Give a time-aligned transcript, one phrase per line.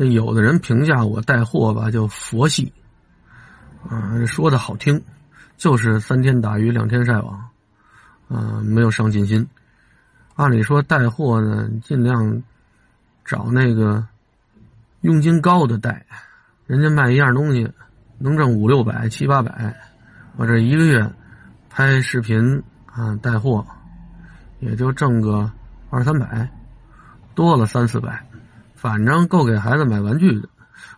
[0.00, 2.72] 这有的人评价我带货吧，叫佛系，
[3.86, 4.98] 啊，说的好听，
[5.58, 7.50] 就是三天打鱼两天晒网，
[8.26, 9.46] 啊，没有上进心。
[10.36, 12.42] 按理说带货呢，尽量
[13.26, 14.02] 找那个
[15.02, 16.06] 佣金高的带，
[16.66, 17.70] 人家卖一样东西
[18.16, 19.76] 能挣五六百、七八百，
[20.36, 21.06] 我这一个月
[21.68, 23.62] 拍视频啊带货，
[24.60, 25.52] 也就挣个
[25.90, 26.50] 二三百，
[27.34, 28.29] 多了三四百。
[28.80, 30.48] 反正够给孩子买玩具的，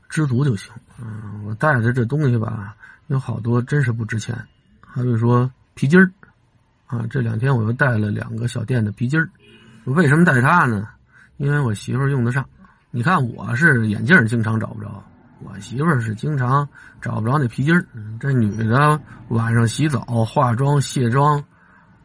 [0.08, 0.72] 知足就行。
[1.00, 2.76] 嗯，我带的这东西吧，
[3.08, 4.32] 有好多真是不值钱。
[4.86, 6.08] 还比如说皮筋儿，
[6.86, 9.28] 啊，这两天我又带了两个小店的皮筋儿。
[9.82, 10.90] 为什么带它呢？
[11.38, 12.46] 因为我媳妇儿用得上。
[12.92, 15.02] 你看我是眼镜经常找不着，
[15.40, 16.68] 我媳妇儿是经常
[17.00, 17.84] 找不着那皮筋儿。
[18.20, 21.42] 这女的晚上洗澡、化妆、卸妆，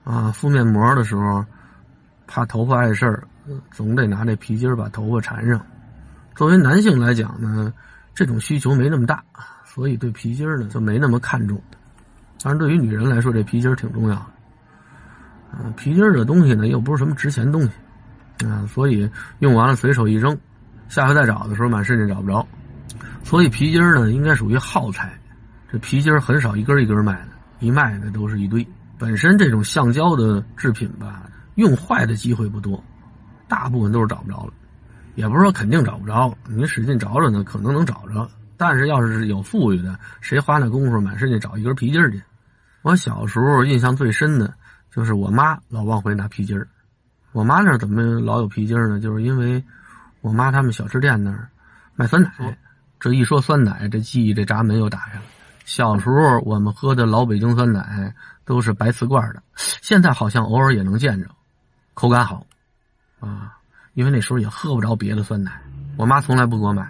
[0.04, 1.46] 啊，敷面膜的时候，
[2.26, 3.28] 怕头发碍事儿。
[3.72, 5.66] 总得拿这皮筋儿把头发缠上。
[6.38, 7.74] 作为男性来讲呢，
[8.14, 9.24] 这种需求没那么大，
[9.66, 11.60] 所以对皮筋呢就没那么看重。
[12.44, 15.72] 当然，对于女人来说，这皮筋挺重要的。
[15.76, 20.38] 皮筋这东西呢又不是什么值钱东西，啊，所以用完了随手一扔，
[20.90, 22.48] 下回再找的时候满世界找不着。
[23.24, 25.20] 所以皮筋呢应该属于耗材，
[25.72, 27.30] 这皮筋很少一根一根卖的，
[27.62, 28.66] 一卖的都是一堆。
[29.00, 31.24] 本身这种橡胶的制品吧，
[31.56, 32.80] 用坏的机会不多。
[33.48, 34.54] 大部分都是找不着了，
[35.18, 38.30] 也不是说肯定找不着，你使劲找找呢，可能能找着。
[38.56, 42.22] 但是要是有富裕的，谁花那功夫满世界找一根皮筋去？
[42.84, 44.54] 我小时候印象最深的
[44.92, 46.64] 就是我妈老往回拿皮筋
[47.32, 49.00] 我妈那怎么老有皮筋呢？
[49.00, 49.64] 就是因为
[50.22, 51.50] 我妈他们小吃店那儿
[51.96, 52.32] 卖酸奶，
[53.00, 55.26] 这一说酸奶，这记忆这闸门又打开了。
[55.66, 58.14] 小时候我们喝的老北京酸奶
[58.46, 59.42] 都是白瓷罐的，
[59.82, 61.28] 现在好像偶尔也能见着，
[61.96, 62.46] 口感好。
[63.20, 63.58] 啊，
[63.98, 65.60] 因为那时候也喝不着别的酸奶，
[65.98, 66.84] 我妈从来不给我买，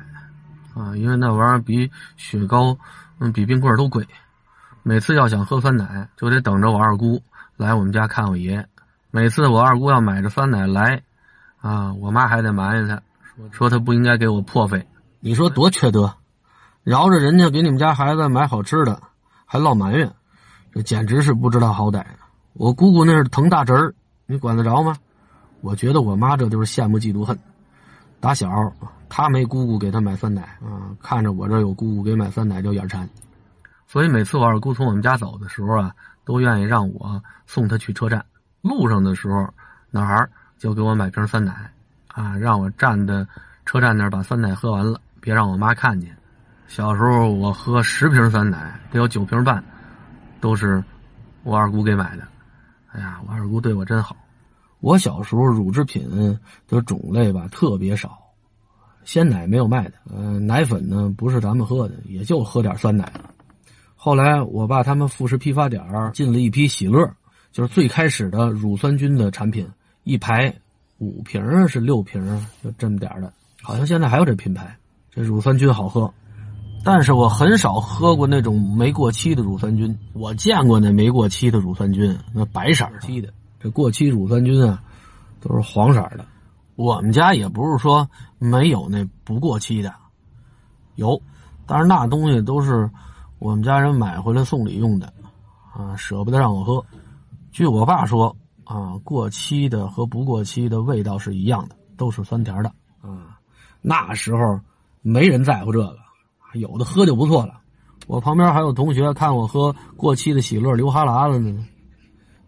[0.74, 2.78] 啊，因为那玩意儿比雪糕，
[3.20, 4.06] 嗯，比冰棍都贵。
[4.84, 7.24] 每次要想喝酸奶，就得等着我二姑
[7.56, 8.68] 来我们家看我爷。
[9.10, 11.02] 每次我二姑要买着酸奶来，
[11.62, 13.02] 啊，我妈还得埋怨她，
[13.52, 14.86] 说她不应该给我破费。
[15.22, 16.14] 你说多缺德，
[16.84, 19.02] 饶着人家给你们家孩子买好吃的，
[19.46, 20.12] 还落埋怨，
[20.74, 22.04] 这简直是不知道好歹。
[22.52, 23.96] 我姑姑那是疼大侄儿，
[24.26, 24.98] 你管得着吗？
[25.68, 27.38] 我觉得我妈这就是羡慕嫉妒恨。
[28.22, 28.50] 打小
[29.10, 33.08] 她没姑姑给她买酸奶啊，看着我这有姑姑给买酸奶就眼馋，
[33.86, 38.24] 所以每次我二姑从我们家走的时候啊，都愿意让我送她去车站。
[38.62, 39.46] 路上的时候，
[39.92, 41.70] 哪儿就给我买瓶酸奶
[42.08, 43.28] 啊，让我站的
[43.66, 46.16] 车站那把酸奶喝完了，别让我妈看见。
[46.68, 49.62] 小时候我喝十瓶酸奶，得有九瓶半
[50.40, 50.82] 都是
[51.44, 52.26] 我二姑给买的。
[52.94, 54.16] 哎呀，我二姑对我真好。
[54.80, 58.18] 我小时候乳制品的种类吧特别少，
[59.04, 63.12] 鲜奶没有卖的，呃，奶粉呢不是咱们喝的，也就喝点酸奶。
[63.96, 65.84] 后来我爸他们副食批发点
[66.14, 67.10] 进了一批喜乐，
[67.52, 69.68] 就是最开始的乳酸菌的产品，
[70.04, 70.54] 一排
[71.00, 72.22] 五瓶是六瓶
[72.64, 73.34] 就这么点的，
[73.64, 74.78] 好像现在还有这品牌。
[75.10, 76.14] 这乳酸菌好喝，
[76.84, 79.98] 但是我很少喝过那种没过期的乳酸菌。
[80.14, 83.34] 我见过那没过期的乳酸菌，那白色期的。
[83.60, 84.84] 这过期乳酸菌啊，
[85.40, 86.26] 都是黄色的。
[86.76, 88.08] 我们家也不是说
[88.38, 89.92] 没有那不过期的，
[90.94, 91.20] 有，
[91.66, 92.88] 但是那东西都是
[93.40, 95.12] 我们家人买回来送礼用的，
[95.74, 96.86] 啊，舍不得让我喝。
[97.52, 102.72] 据我爸说，啊，过期的和不过期的味道是一样的，都是酸甜的。
[103.02, 103.40] 啊，
[103.82, 104.60] 那时候
[105.02, 105.98] 没人在乎这个，
[106.54, 107.60] 有的喝就不错了。
[108.06, 111.66] 我旁边还有同学看我喝过期的喜乐流哈喇子呢，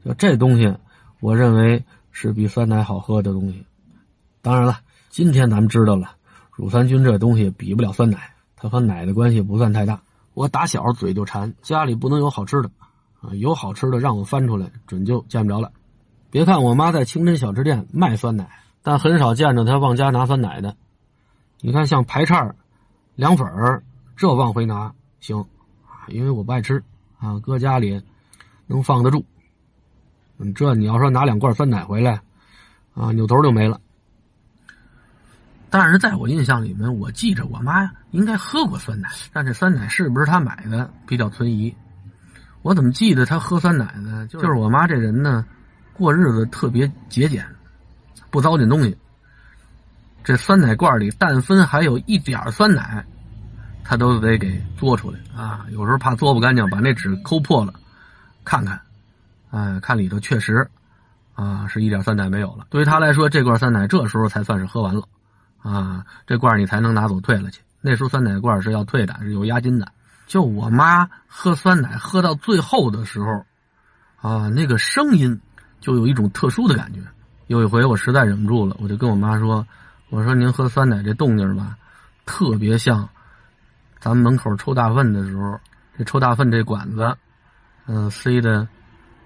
[0.06, 0.72] 就这东西。
[1.20, 3.66] 我认为是比酸奶好喝的东西。
[4.42, 6.12] 当然了，今天咱们知道了，
[6.52, 10.02] 乳酸菌这东西比不了酸奶，它和奶的关系不算太大。
[10.34, 12.72] 我打小嘴就馋，家里不能有好吃的，
[13.22, 15.72] 啊，有好吃的让我翻出来，准就见不着了。
[16.32, 18.50] 别看我妈在清真小吃店卖酸奶，
[18.82, 20.78] 但很少见着她往家拿酸奶的。
[21.60, 22.56] 你看，像排叉、
[23.16, 23.84] 凉粉儿，
[24.16, 25.44] 这往回拿行，
[26.08, 26.82] 因为我不爱吃
[27.18, 28.02] 啊，搁家里
[28.68, 29.26] 能放得住。
[30.40, 32.22] 嗯，这你要说拿两罐酸奶回来，
[32.96, 33.80] 啊，扭头就没了。
[35.70, 41.76] 但是在我印象里面，我记着我妈应该喝过酸奶，但这酸奶是不是她买的比较存疑。
[42.62, 44.26] 我怎么记得她喝酸奶呢？
[44.28, 45.46] 就是我妈这人呢，
[45.94, 47.46] 过日子特别节俭，
[48.32, 48.98] 不糟践东西。
[50.24, 53.06] 这酸奶罐里但分还有一点酸奶，
[53.84, 55.66] 她都得给嘬出来啊。
[55.72, 57.74] 有时候怕嘬不干净，把那纸抠破了，
[58.44, 58.80] 看看。
[59.52, 60.70] 哎，看里头确实，
[61.34, 62.68] 啊，是一点酸奶没有了。
[62.70, 65.04] 对于他来说，这罐酸奶这时候才算是喝完了，
[65.62, 67.62] 啊，这罐你才能拿走退了去。
[67.82, 69.88] 那时候酸奶罐是要退的，是有押金的。
[70.28, 73.46] 就我妈喝酸奶喝到最后的时候，
[74.22, 75.40] 啊，那个声音
[75.80, 77.02] 就有一种特殊的感觉。
[77.48, 79.66] 有一回我实在忍不住了，我就跟我妈说
[80.12, 81.76] ：“我说您喝酸奶这动静吧，
[82.26, 83.10] 特别像
[84.00, 85.60] 咱们门口抽大粪的时候，
[85.98, 87.18] 这抽大粪这管子，
[87.88, 88.68] 嗯，塞的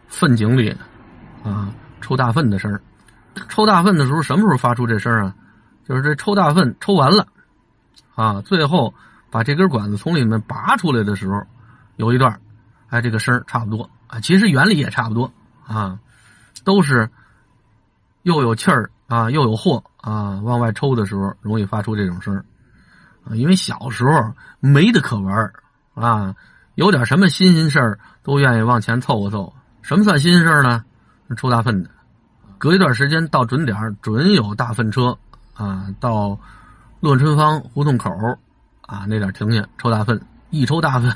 [0.07, 0.75] 粪井里，
[1.44, 2.79] 啊，抽大粪的声
[3.50, 5.35] 抽大粪的时候什么时候发出这声啊？
[5.88, 7.27] 就是这抽大粪抽完了，
[8.15, 8.94] 啊，最后
[9.29, 11.41] 把这根管子从里面拔出来的时候，
[11.95, 12.39] 有一段，
[12.89, 15.31] 哎，这个声差不多啊，其实原理也差不多
[15.65, 16.00] 啊，
[16.63, 17.09] 都是。”
[18.23, 22.41] 又有气儿啊，又有货啊，往外抽的时候容易发出这种声
[23.25, 23.35] 啊。
[23.35, 25.51] 因为小时候没得可玩
[25.94, 26.33] 啊，
[26.75, 29.53] 有点什么新鲜事儿都愿意往前凑合凑合。
[29.83, 30.83] 什么算新鲜事儿呢？
[31.35, 31.89] 抽大粪的，
[32.57, 35.18] 隔一段时间到准点准有大粪车
[35.56, 36.39] 啊，到
[37.01, 38.09] 乐春坊胡同口
[38.81, 40.21] 啊那点停下抽大粪，
[40.51, 41.12] 一抽大粪，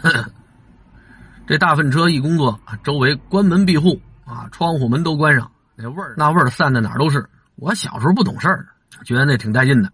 [1.48, 5.50] 这大粪车一工作，周围关门闭户啊，窗户门都关上。
[5.76, 7.26] 那味儿，那味儿散的哪儿都是。
[7.56, 8.68] 我小时候不懂事儿，
[9.06, 9.92] 觉得那挺带劲的，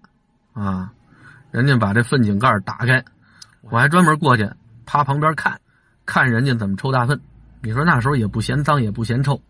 [0.54, 0.90] 啊，
[1.52, 3.04] 人家把这粪井盖打开，
[3.62, 4.50] 我还专门过去
[4.86, 5.60] 趴旁边看，
[6.06, 7.20] 看人家怎么抽大粪。
[7.66, 9.42] 你说那时候也不嫌脏，也不嫌臭，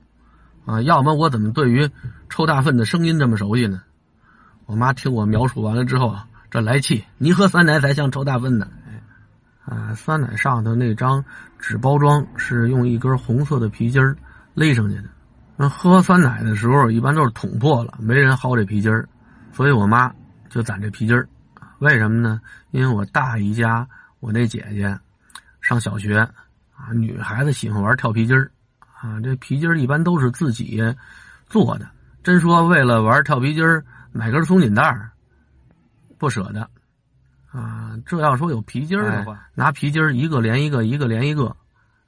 [0.66, 1.90] 啊，要么我怎么对于
[2.30, 3.82] 臭大粪的声音这么熟悉呢？
[4.68, 6.16] 我妈听我描述完了之后，
[6.52, 8.68] 这来气，你喝酸奶才像臭大粪呢。
[9.66, 11.26] 啊，酸奶上头那张
[11.58, 14.00] 纸包装是用一根红色的皮筋
[14.54, 15.06] 勒上去的。
[15.56, 18.92] 那喝酸奶的时候，一般都是捅破了，没人薅这皮筋，
[19.52, 20.14] 所以我妈
[20.50, 21.18] 就攒这皮筋。
[21.80, 22.40] 为什么呢？
[22.70, 23.88] 因为我大姨家
[24.20, 25.00] 我那姐姐
[25.62, 26.30] 上小学
[26.84, 28.52] 啊，女孩子喜欢玩跳皮筋儿
[29.02, 30.82] 啊，这皮筋儿一般都是自己
[31.48, 31.88] 做的。
[32.24, 35.12] 真说为了玩跳皮筋儿买根松紧带儿，
[36.18, 36.70] 不舍得
[37.52, 37.98] 啊。
[38.06, 41.56] 这要说有皮筋儿的话，拿皮筋儿一个连一个，一个连一个，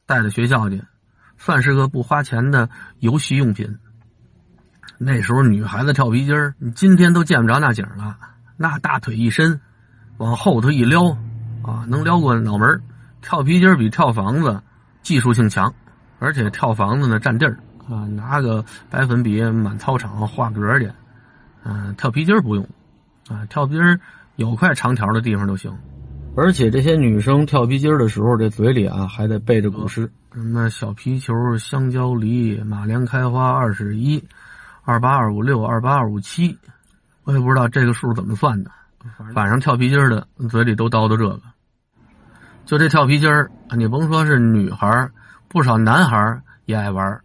[0.06, 0.84] 带到学校去。
[1.38, 2.70] 算是个不花钱的
[3.00, 3.78] 游戏用品。
[4.98, 8.18] 那时候女孩子跳皮筋儿，你今天都见不着那景了。
[8.58, 9.60] 那大腿一伸，
[10.18, 11.12] 往后头一撩，
[11.62, 12.82] 啊，能撩过脑门
[13.26, 14.62] 跳皮筋儿比跳房子
[15.02, 15.74] 技术性强，
[16.20, 17.58] 而且跳房子呢占地儿
[17.90, 20.92] 啊，拿个白粉笔满操场画格去。
[21.64, 22.64] 嗯，跳皮筋儿不用，
[23.28, 24.00] 啊，跳皮筋儿
[24.36, 25.76] 有块长条的地方就行。
[26.38, 30.08] 而且这些女生跳皮筋儿的时候，这嘴里啊还得背着古诗。
[30.32, 34.24] 什么小皮球、香蕉梨、马莲开花二十一，
[34.84, 36.56] 二八二五六，二八二五七，
[37.24, 38.70] 我也不知道这个数怎么算的。
[39.34, 41.40] 反正跳皮筋的嘴里都叨叨这个。
[42.66, 45.08] 就这跳皮筋儿，你甭说是女孩
[45.48, 47.22] 不少男孩也爱玩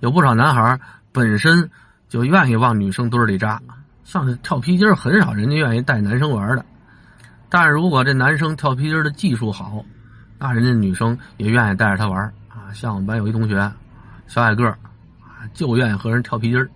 [0.00, 0.80] 有不少男孩
[1.12, 1.68] 本身
[2.08, 3.60] 就愿意往女生堆里扎。
[4.04, 6.64] 像这跳皮筋儿很少人家愿意带男生玩的。
[7.50, 9.84] 但是如果这男生跳皮筋的技术好，
[10.38, 13.70] 那人家女生也愿意带着他玩啊像我们班有一同学，
[14.26, 14.78] 小矮个儿，
[15.52, 16.70] 就愿意和人跳皮筋儿。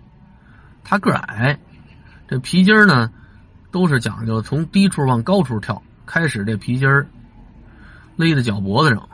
[0.83, 1.57] 他个矮，
[2.27, 3.09] 这皮筋儿呢，
[3.71, 5.81] 都是讲究从低处往高处跳。
[6.05, 7.07] 开始这皮筋儿
[8.15, 9.09] 勒在脚脖子上，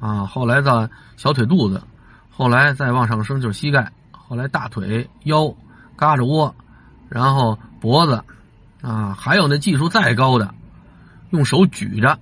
[0.00, 1.82] 啊，后来到小腿肚子，
[2.30, 5.54] 后来再往上升就是膝盖，后来大腿、腰、
[5.96, 6.54] 嘎着窝，
[7.08, 8.22] 然后脖子，
[8.82, 10.54] 啊，还有那技术再高的，
[11.30, 12.18] 用手举着，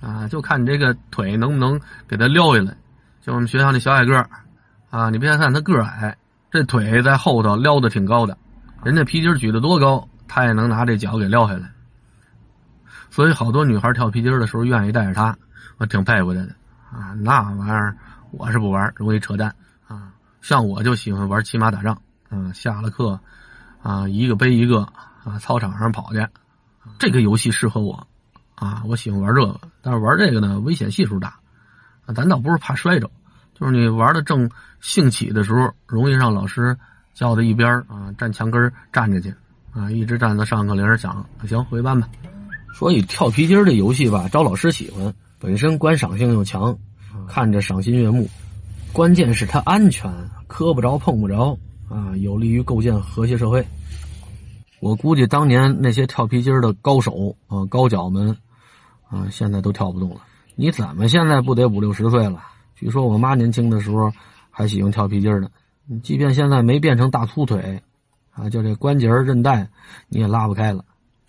[0.00, 2.76] 啊，就看你这个腿能不能给他撩下来。
[3.20, 4.30] 就我们学校那小矮个儿，
[4.88, 6.16] 啊，你别看他个矮，
[6.50, 8.38] 这腿在后头撩的挺高的，
[8.82, 11.70] 人家皮筋举得多高，他也能拿这脚给撩下来。
[13.10, 15.36] 所以好多女孩跳皮筋的时候愿意带着他，
[15.78, 16.54] 我挺佩服他的
[16.92, 17.14] 啊。
[17.14, 17.96] 那玩意儿
[18.30, 19.54] 我是不玩，容易扯淡
[19.86, 20.12] 啊。
[20.40, 23.18] 像我就喜欢玩骑马打仗，啊，下了课
[23.82, 24.82] 啊，一个背一个
[25.24, 26.26] 啊，操场上跑去，
[26.98, 28.06] 这个游戏适合我
[28.54, 31.34] 啊，我喜欢玩这个，但是玩这个呢，危险系数大。
[32.14, 33.08] 咱倒不是怕摔着，
[33.54, 34.50] 就是你玩的正
[34.80, 36.76] 兴起的时候，容易让老师
[37.14, 39.32] 叫到一边啊，站墙根站着去
[39.72, 42.08] 啊，一直站到上课铃响，行回班吧。
[42.74, 46.76] 所以跳皮筋这游戏吧，招老师喜欢，本身观赏性又强，
[47.26, 48.28] 看着赏心悦目。
[48.92, 50.12] 关键是它安全，
[50.46, 51.56] 磕不着碰不着
[51.88, 53.66] 啊，有利于构建和谐社会。
[54.80, 58.36] 我估计当年那些跳皮筋的高手啊，高脚们
[59.08, 60.20] 啊，现在都跳不动了。
[60.56, 62.42] 你怎么现在不得五六十岁了？
[62.74, 64.12] 据说我妈年轻的时候
[64.50, 65.48] 还喜欢跳皮筋呢。
[66.02, 67.82] 即便现在没变成大粗腿，
[68.32, 69.66] 啊，就这关节韧带
[70.08, 70.84] 你也拉不开了。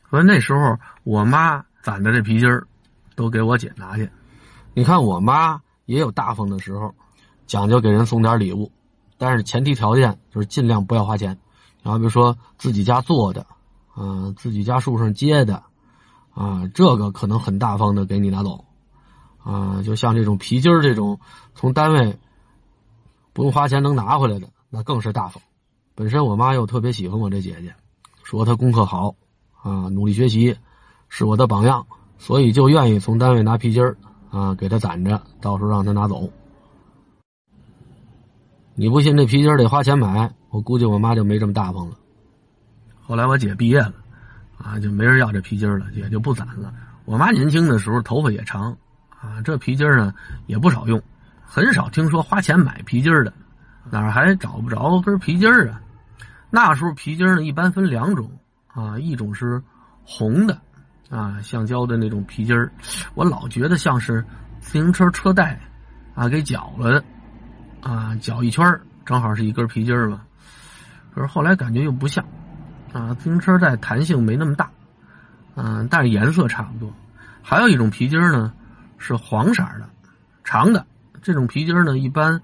[0.10, 2.50] 所以那时候我妈攒的这皮筋
[3.16, 4.10] 都给我姐拿去。
[4.74, 6.94] 你看我妈也有大方的时候，
[7.46, 8.72] 讲究给人送点礼物，
[9.18, 11.38] 但是前提条件就是尽量不要花钱。
[11.84, 13.48] 然后比如说自己家做的，
[13.96, 15.64] 啊，自己家树上结的，
[16.34, 18.66] 啊，这个可能很大方的给你拿走，
[19.44, 21.20] 啊，就像这种皮筋儿这种
[21.56, 22.20] 从单位
[23.34, 25.42] 不用花钱能拿回来的，那更是大方。
[25.96, 27.74] 本身我妈又特别喜欢我这姐姐，
[28.24, 29.16] 说她功课好，
[29.64, 30.56] 啊，努力学习，
[31.10, 31.88] 是我的榜样，
[32.22, 33.98] 所以就愿意从单位拿皮筋儿，
[34.30, 36.30] 啊，给她攒着，到时候让她拿走。
[38.76, 41.96] 你不信这皮筋得花钱买，我估计我妈就没这么大方了。
[43.02, 43.96] 后来我姐毕业了，
[44.60, 46.72] 啊，就没人要这皮筋了，也就不攒了。
[47.06, 48.78] 我妈年轻的时候头发也长，
[49.10, 50.14] 啊，这皮筋呢
[50.46, 51.02] 也不少用，
[51.44, 53.34] 很少听说花钱买皮筋的，
[53.90, 55.82] 哪还找不着根皮筋啊？
[56.52, 58.30] 那时候皮筋呢一般分两种，
[58.68, 59.60] 啊，一种是
[60.04, 60.62] 红的，
[61.12, 62.72] 啊，橡胶的那种皮筋儿
[63.14, 64.26] 我老觉得像是
[64.60, 65.60] 自行车车带，
[66.16, 67.04] 啊，给绞了的。
[67.82, 68.64] 啊，绞一圈
[69.06, 70.22] 正好是一根皮筋儿嘛。
[71.14, 72.24] 可是后来感觉又不像，
[72.94, 74.72] 啊，自行车带弹性没那么大，
[75.56, 76.94] 嗯，但是颜色差不多。
[77.42, 78.54] 还有一种皮筋儿呢，
[78.98, 79.90] 是黄色的，
[80.44, 80.86] 长的。
[81.22, 82.42] 这种皮筋儿呢，一般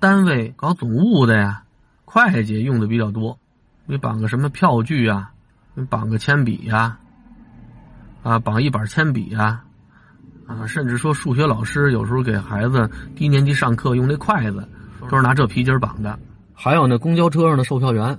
[0.00, 1.62] 单位搞总务的呀，
[2.04, 3.38] 会计用的比较多。
[3.86, 5.30] 你绑个什么票据啊，
[5.74, 7.00] 你绑个铅笔呀，啊，
[8.44, 9.64] 绑一板铅笔啊，
[10.46, 14.68] 啊，甚至说数学老师有时候给孩子低年级上课用那筷子。
[15.08, 16.18] 都是拿这皮筋绑的，
[16.52, 18.18] 还有那公交车上的售票员，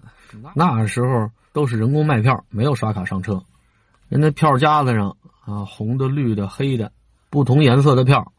[0.55, 3.43] 那时候都是人工卖票，没有刷卡上车。
[4.07, 5.15] 人家票夹子上
[5.45, 6.91] 啊，红的、绿的、黑的，
[7.29, 8.31] 不同颜色的票，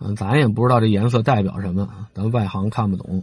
[0.00, 3.22] 嗯，咱也不知道这颜色代表什么，咱外行看不懂。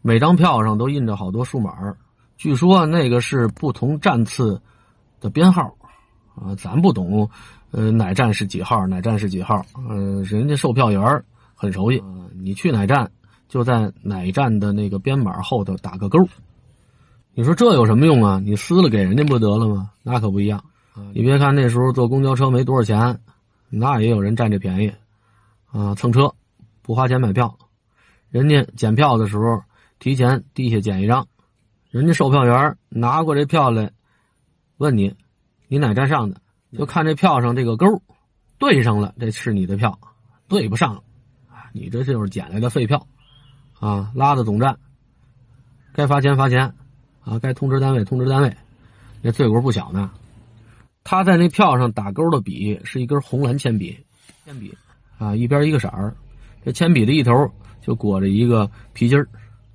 [0.00, 1.94] 每张票上都印着好多数码，
[2.38, 4.62] 据说那个是不同站次
[5.20, 5.74] 的编号，
[6.34, 7.28] 啊，咱不懂，
[7.70, 11.22] 呃，哪站是几号，哪站是几号，呃，人家售票员
[11.54, 12.02] 很熟悉，
[12.34, 13.10] 你去哪站？
[13.48, 16.18] 就在哪站的那个编码后头打个勾，
[17.34, 18.40] 你说这有什么用啊？
[18.42, 19.90] 你撕了给人家不得了吗？
[20.02, 20.64] 那可不一样。
[21.12, 23.18] 你别看那时候坐公交车没多少钱，
[23.68, 24.92] 那也有人占这便宜，
[25.70, 26.32] 啊，蹭车，
[26.80, 27.54] 不花钱买票，
[28.30, 29.62] 人家检票的时候
[29.98, 31.26] 提前地下检一张，
[31.90, 33.90] 人家售票员拿过这票来，
[34.78, 35.14] 问你，
[35.72, 36.38] 你哪站上的？
[36.76, 37.86] 就看这票上这个勾，
[38.58, 39.90] 对上了，这是你的票；
[40.46, 41.02] 对不上，
[41.48, 43.06] 啊，你这就是捡来的废票。
[43.80, 44.78] 啊，拉到总站，
[45.94, 46.74] 该罚钱罚钱，
[47.24, 48.54] 啊，该通知单位通知单位，
[49.22, 50.10] 那罪过不小呢。
[51.04, 53.98] 他在那票上打勾的笔是一根红蓝铅笔，
[54.44, 54.76] 铅笔
[55.16, 56.14] 啊，一边一个色儿，
[56.62, 57.50] 这铅笔的一头
[57.80, 59.26] 就裹着一个皮筋儿。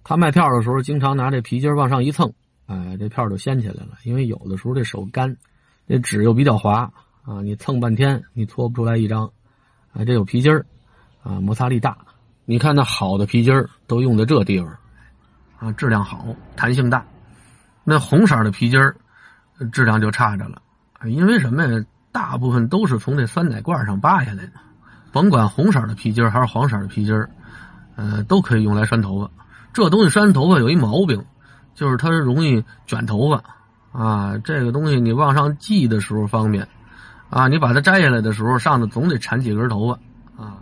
[0.03, 2.31] 他卖票的时候经常拿这皮筋往上一蹭，
[2.67, 3.97] 哎，这票就掀起来了。
[4.03, 5.35] 因为有的时候这手干，
[5.87, 6.91] 这纸又比较滑
[7.23, 9.23] 啊，你蹭半天你搓不出来一张，
[9.93, 10.65] 啊，这有皮筋儿，
[11.23, 11.97] 啊，摩擦力大。
[12.45, 14.77] 你看那好的皮筋儿都用在这地方，
[15.59, 16.25] 啊，质量好，
[16.55, 17.05] 弹性大。
[17.83, 18.95] 那红色的皮筋儿，
[19.71, 20.61] 质量就差着了。
[21.05, 21.85] 因为什么呀？
[22.11, 24.53] 大部分都是从这酸奶罐上扒下来的。
[25.11, 27.29] 甭管红色的皮筋儿还是黄色的皮筋儿，
[27.95, 29.29] 呃，都可以用来拴头发。
[29.71, 31.23] 这东西拴头发有一毛病，
[31.75, 33.43] 就是它容易卷头发。
[33.97, 36.67] 啊，这个东西你往上系的时候方便，
[37.31, 40.61] 啊，你把它摘下来的时候，上头总得缠几根头发，啊，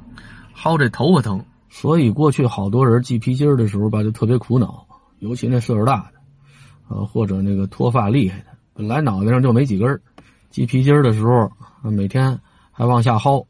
[0.58, 1.44] 薅这头发疼。
[1.70, 4.88] 所以过去好多人系皮筋的时候吧，就特别苦恼，
[5.20, 10.02] 尤其那岁数大的，啊，或者那个脱发厉害的，本来脑袋上就没几根
[10.50, 11.52] 系皮筋的时候，
[11.92, 12.40] 每天
[12.72, 13.46] 还往下薅，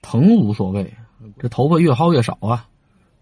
[0.00, 0.94] 疼无所谓，
[1.40, 2.64] 这头发越薅越少啊。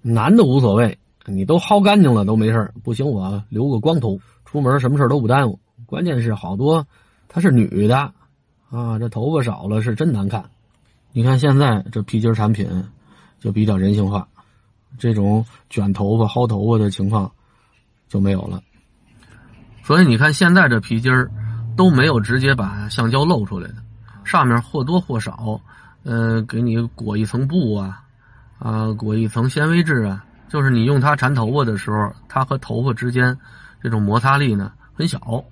[0.02, 5.58] 男的无所谓，你都薅干净了都没事不行我留个光头，出门什么事都不耽误。
[5.92, 6.86] 关键是好多
[7.28, 7.98] 她是女的，
[8.70, 10.42] 啊，这头发少了是真难看。
[11.12, 12.66] 你看现在这皮筋产品
[13.38, 14.26] 就比较人性化。
[14.96, 17.30] 这种卷头发、薅头发的情况
[18.08, 18.62] 就没有了，
[19.82, 21.12] 所以你看现在这皮筋
[21.76, 23.74] 都没有直接把橡胶露出来的，
[24.24, 25.60] 上面或多或少，
[26.04, 28.02] 呃，给你裹一层布啊，
[28.58, 33.36] 啊，裹一层纤维质啊，就是你用它缠头发的时候，它和头发之间
[33.82, 35.44] 这种摩擦力呢很小。